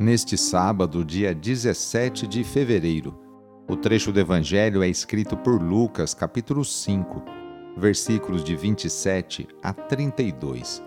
[0.00, 3.14] Neste sábado, dia 17 de fevereiro,
[3.68, 7.22] o trecho do Evangelho é escrito por Lucas, capítulo 5,
[7.76, 10.82] versículos de 27 a 32.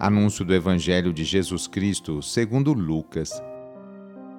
[0.00, 3.40] Anúncio do Evangelho de Jesus Cristo segundo Lucas.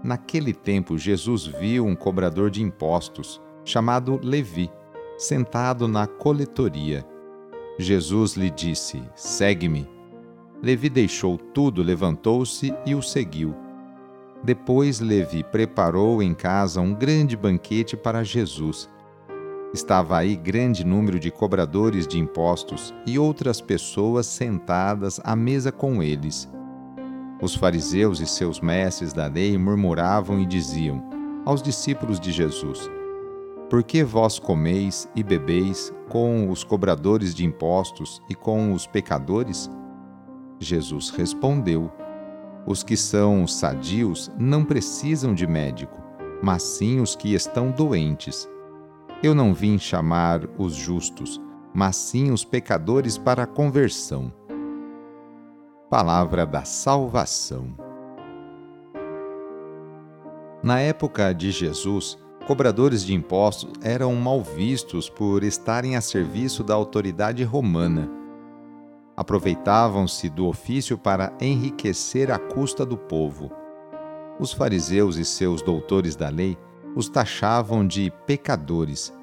[0.03, 4.69] Naquele tempo, Jesus viu um cobrador de impostos, chamado Levi,
[5.17, 7.07] sentado na coletoria.
[7.77, 9.87] Jesus lhe disse: Segue-me.
[10.61, 13.68] Levi deixou tudo, levantou-se e o seguiu.
[14.43, 18.89] Depois Levi preparou em casa um grande banquete para Jesus.
[19.73, 26.01] Estava aí grande número de cobradores de impostos e outras pessoas sentadas à mesa com
[26.01, 26.49] eles.
[27.41, 31.03] Os fariseus e seus mestres da lei murmuravam e diziam
[31.45, 32.89] aos discípulos de Jesus:
[33.69, 39.69] por que vós comeis e bebeis com os cobradores de impostos e com os pecadores?
[40.59, 41.91] Jesus respondeu:
[42.65, 46.01] Os que são sadios não precisam de médico,
[46.41, 48.47] mas sim os que estão doentes.
[49.23, 51.41] Eu não vim chamar os justos,
[51.73, 54.31] mas sim os pecadores para a conversão.
[55.89, 57.75] Palavra da Salvação.
[60.61, 66.73] Na época de Jesus, cobradores de impostos eram mal vistos por estarem a serviço da
[66.73, 68.18] autoridade romana.
[69.19, 73.51] Aproveitavam-se do ofício para enriquecer à custa do povo.
[74.39, 76.57] Os fariseus e seus doutores da lei
[76.95, 79.13] os taxavam de pecadores.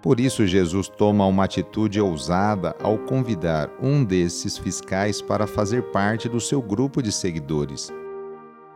[0.00, 6.28] Por isso, Jesus toma uma atitude ousada ao convidar um desses fiscais para fazer parte
[6.28, 7.92] do seu grupo de seguidores.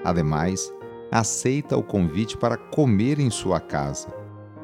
[0.02, 0.74] Ademais,
[1.08, 4.08] aceita o convite para comer em sua casa,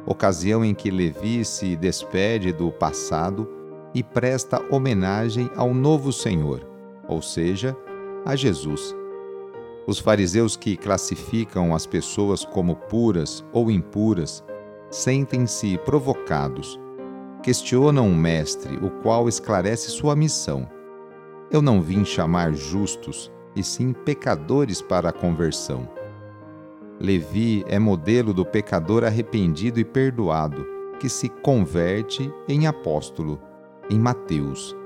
[0.04, 3.57] ocasião em que Levi se despede do passado
[3.98, 6.64] e presta homenagem ao novo Senhor,
[7.08, 7.76] ou seja,
[8.24, 8.94] a Jesus.
[9.88, 14.44] Os fariseus que classificam as pessoas como puras ou impuras
[14.88, 16.78] sentem-se provocados.
[17.42, 20.68] Questionam o Mestre, o qual esclarece sua missão.
[21.50, 25.88] Eu não vim chamar justos, e sim pecadores para a conversão.
[27.00, 30.64] Levi é modelo do pecador arrependido e perdoado,
[31.00, 33.40] que se converte em apóstolo,
[33.90, 34.76] em Mateus.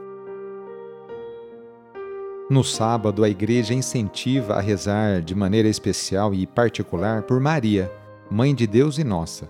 [2.50, 7.90] No sábado, a igreja incentiva a rezar de maneira especial e particular por Maria,
[8.30, 9.48] Mãe de Deus e nossa.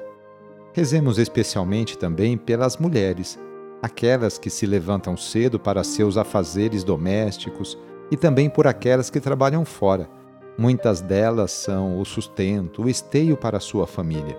[0.72, 3.38] Rezemos especialmente também pelas mulheres,
[3.80, 7.78] aquelas que se levantam cedo para seus afazeres domésticos
[8.10, 10.08] e também por aquelas que trabalham fora
[10.56, 14.38] Muitas delas são o sustento, o esteio para sua família.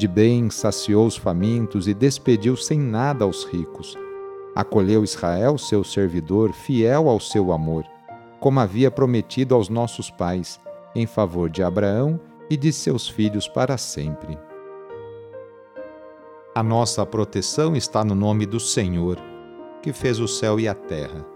[0.00, 3.98] De bem saciou os famintos e despediu sem nada aos ricos.
[4.56, 7.84] Acolheu Israel, seu servidor, fiel ao seu amor,
[8.40, 10.58] como havia prometido aos nossos pais,
[10.94, 12.18] em favor de Abraão
[12.48, 14.38] e de seus filhos para sempre.
[16.54, 19.18] A nossa proteção está no nome do Senhor,
[19.82, 21.26] que fez o céu e a terra.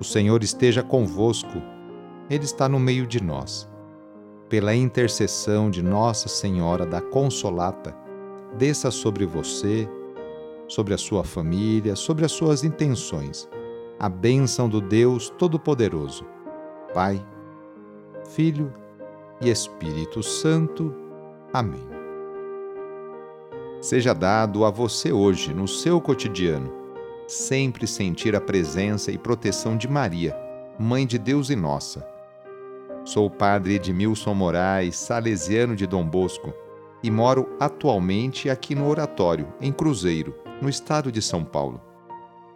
[0.00, 1.60] O Senhor esteja convosco,
[2.30, 3.68] Ele está no meio de nós.
[4.50, 7.96] Pela intercessão de Nossa Senhora da Consolata,
[8.58, 9.88] desça sobre você,
[10.66, 13.48] sobre a sua família, sobre as suas intenções,
[13.96, 16.26] a bênção do Deus Todo-Poderoso,
[16.92, 17.24] Pai,
[18.30, 18.74] Filho
[19.40, 20.92] e Espírito Santo.
[21.52, 21.86] Amém.
[23.80, 26.72] Seja dado a você hoje, no seu cotidiano,
[27.28, 30.36] sempre sentir a presença e proteção de Maria,
[30.76, 32.09] Mãe de Deus e nossa.
[33.04, 36.52] Sou o padre Edmilson Moraes, salesiano de Dom Bosco,
[37.02, 41.80] e moro atualmente aqui no Oratório, em Cruzeiro, no estado de São Paulo.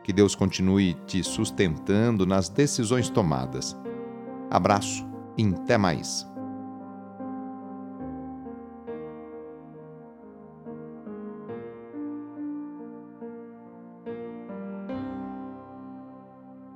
[0.02, 3.74] Que Deus continue te sustentando nas decisões tomadas.
[4.50, 5.06] Abraço
[5.38, 6.26] e até mais.